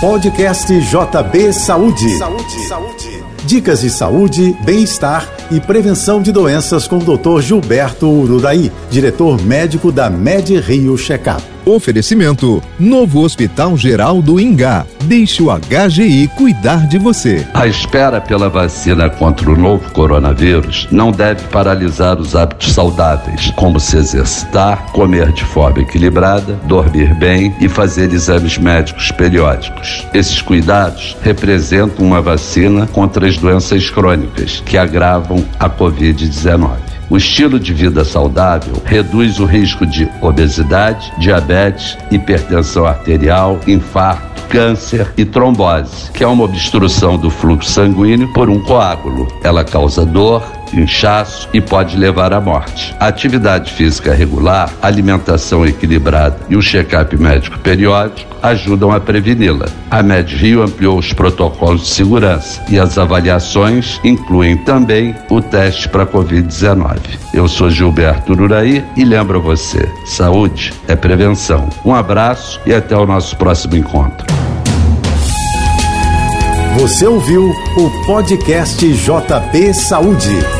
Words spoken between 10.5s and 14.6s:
Rio Checkup. Oferecimento: Novo Hospital Geral do